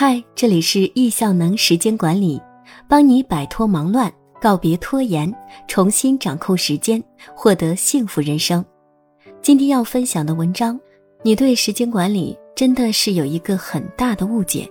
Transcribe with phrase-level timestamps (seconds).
[0.00, 2.40] 嗨，这里是易效能时间管理，
[2.88, 4.08] 帮你摆脱忙乱，
[4.40, 5.28] 告别拖延，
[5.66, 7.02] 重新掌控时间，
[7.34, 8.64] 获得幸福人生。
[9.42, 10.78] 今天要分享的文章，
[11.24, 14.70] 你对时间管理真的是有一个很大的误解。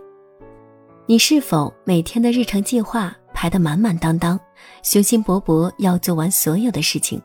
[1.05, 4.39] 你是否每天的日程计划排得满满当当，
[4.81, 7.21] 雄心勃勃要做完所有的事情？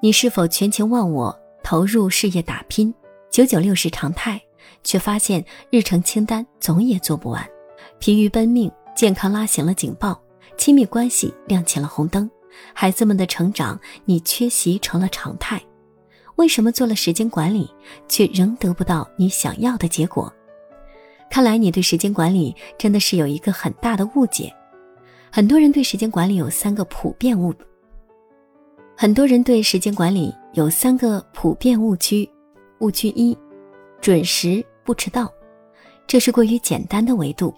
[0.00, 2.94] 你是否全情忘我，投入事业打拼，
[3.30, 4.40] 九九六是常态？
[4.82, 7.46] 却发现日程清单总也做不完，
[7.98, 10.20] 疲于奔命，健康拉响了警报，
[10.56, 12.30] 亲密关系亮起了红灯，
[12.72, 15.60] 孩子们的成长你缺席成了常态。
[16.36, 17.70] 为什么做了时间管理，
[18.08, 20.32] 却仍得不到你想要的结果？
[21.30, 24.52] 看来你对时间管理真的是有一个很大的误解。
[25.32, 27.52] 很多人对时间管理有三个普遍误，
[28.96, 32.28] 很多人对时间管理有三个普遍误区。
[32.80, 33.36] 误区一，
[34.04, 34.62] 准时。
[34.84, 35.32] 不迟到，
[36.06, 37.54] 这是过于简单的维度。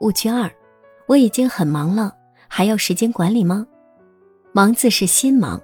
[0.00, 0.50] 误区二，
[1.06, 2.16] 我已经很忙了，
[2.48, 3.66] 还要时间管理吗？
[4.54, 5.60] 忙字是心忙，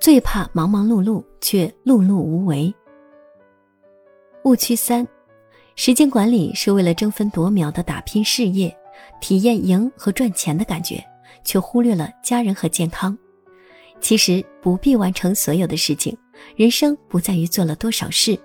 [0.00, 2.74] 最怕忙忙碌碌却碌碌无为。
[4.42, 5.06] 误区三，
[5.76, 8.76] 时间管理是为了争分夺秒的打拼事业，
[9.20, 11.00] 体验赢和赚钱的感觉，
[11.44, 13.16] 却忽略了家人和健康。
[14.00, 16.18] 其实不必完成所有的事情，
[16.56, 18.36] 人生不在于做了多少事。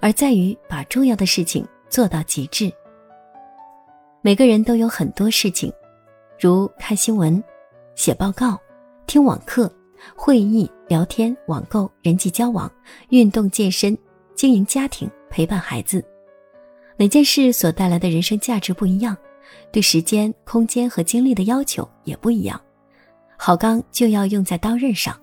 [0.00, 2.72] 而在于把重要的事情做到极致。
[4.22, 5.72] 每个人都有很多事情，
[6.38, 7.42] 如看新闻、
[7.94, 8.60] 写报告、
[9.06, 9.72] 听网课、
[10.14, 12.70] 会议、聊天、网购、人际交往、
[13.08, 13.96] 运动健身、
[14.34, 16.04] 经营家庭、陪伴孩子。
[16.96, 19.16] 每件事所带来的人生价值不一样，
[19.72, 22.60] 对时间、空间和精力的要求也不一样。
[23.38, 25.18] 好钢就要用在刀刃上，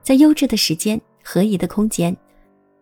[0.00, 2.16] 在优质的时间、合宜的空间。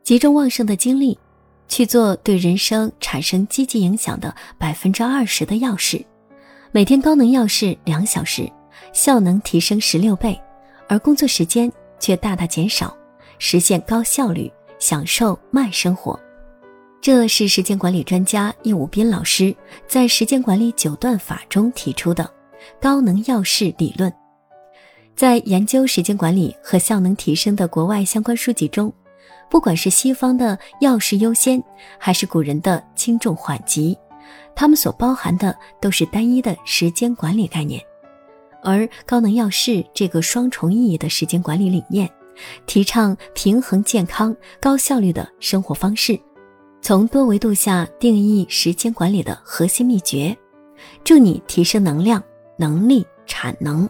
[0.06, 1.18] 集中旺盛的精力，
[1.66, 6.00] 去做对人生产生积极影响的百分之二十的要事，
[6.70, 8.48] 每天高能要事两小时，
[8.92, 10.40] 效能提升十六倍，
[10.88, 12.96] 而工作时间却大大减少，
[13.40, 16.16] 实现高效率，享受慢生活。
[17.00, 19.52] 这是时间管理专家易武斌老师
[19.88, 22.30] 在《时间管理九段法》中提出的
[22.80, 24.12] 高能要事理论。
[25.16, 28.94] 在研究时间管理和效能提升的国外相关书籍中。
[29.48, 31.62] 不管是西方的要事优先，
[31.98, 33.96] 还是古人的轻重缓急，
[34.54, 37.80] 它们所包含的都是单一的时间管理概念。
[38.62, 42.10] 而高能要事这个双重意义的时间管理理念，
[42.66, 46.18] 提倡平衡、健康、高效率的生活方式，
[46.82, 50.36] 从多维度下定义时间管理的核心秘诀，
[51.04, 52.20] 助你提升能量、
[52.58, 53.88] 能力、产能，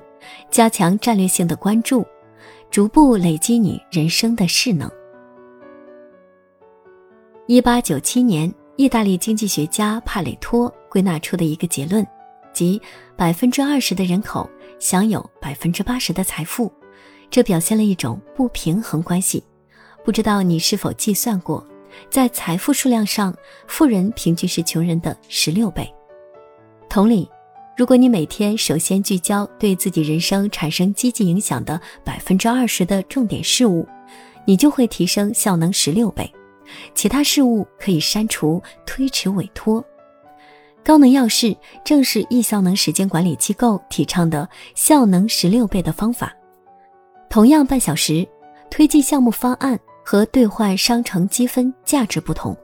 [0.50, 2.04] 加强战略性的关注，
[2.70, 4.90] 逐步累积你人生的势能。
[7.48, 12.04] 一八九七年，意大利经济学家帕累托归纳出的一个结论，
[12.52, 12.82] 即
[13.16, 16.72] 百分之二十的人口享有百分之八十的财富，
[17.30, 19.40] 这表现了一种不平衡关系。
[20.04, 21.64] 不知道你是否计算过，
[22.10, 23.32] 在财富数量上，
[23.68, 25.88] 富人平均是穷人的十六倍。
[26.88, 27.30] 同理，
[27.76, 33.86] 如果你每天首先聚焦对自己人生产生积极影响的百分之二十的重点事物，
[34.44, 36.28] 你就会提升效能十六倍。
[36.94, 39.84] 其他事物可以删除、推迟、委托。
[40.84, 46.32] 高能要事正是易效能时间管理机构提倡的效能十六倍的方法。
[47.28, 48.26] 同样半小时，
[48.70, 52.56] 推进项目方案和兑换商城积分价值不同，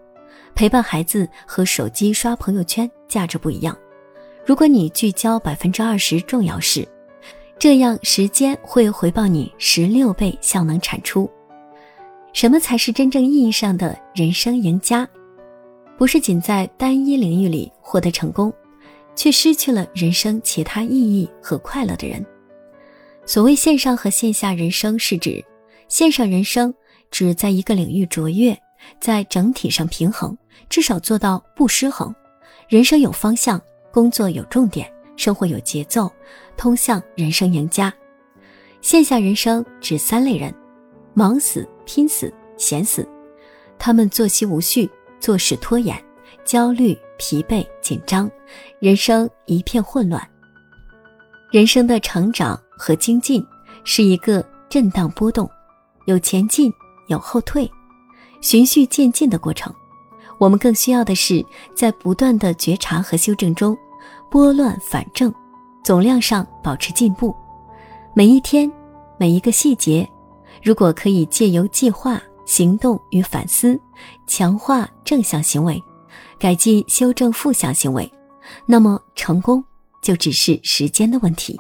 [0.55, 3.77] 陪伴孩子和手机刷朋友圈价值不一样。
[4.47, 6.87] 如果你聚焦百分之二十重要事，
[7.59, 11.29] 这样时间会回报你十六倍效能产出。
[12.33, 15.09] 什么才是真正意义上的人生赢家？
[15.99, 18.53] 不是仅在单一领域里获得成功，
[19.15, 22.25] 却失去了人生其他意义和快乐的人。
[23.25, 25.45] 所谓线上和线下人生，是指
[25.89, 26.75] 线上人生
[27.11, 28.59] 只在一个领域卓越，
[28.99, 30.37] 在整体上平衡，
[30.69, 32.13] 至少做到不失衡，
[32.67, 33.61] 人生有方向，
[33.93, 36.11] 工作有重点，生活有节奏，
[36.57, 37.93] 通向人生赢家。
[38.81, 40.53] 线下人生指三类人：
[41.15, 41.69] 忙死。
[41.85, 43.07] 拼死闲死，
[43.77, 44.89] 他们作息无序，
[45.19, 46.01] 做事拖延，
[46.45, 48.31] 焦虑、疲惫、紧张，
[48.79, 50.27] 人生一片混乱。
[51.51, 53.45] 人生的成长和精进
[53.83, 55.51] 是一个震荡波动，
[56.07, 56.73] 有前进，
[57.09, 57.69] 有后退，
[58.41, 59.75] 循序渐进的过程。
[60.39, 61.45] 我们更需要的是
[61.75, 63.77] 在不断的觉察和修正中，
[64.31, 65.35] 拨乱反正，
[65.83, 67.35] 总量上保持进步。
[68.15, 68.71] 每一天，
[69.19, 70.09] 每一个细节。
[70.63, 73.79] 如果可以借由计划、行动与反思，
[74.27, 75.83] 强化正向行为，
[76.39, 78.11] 改进修正负向行为，
[78.65, 79.63] 那么成功
[80.01, 81.59] 就只是时间的问题。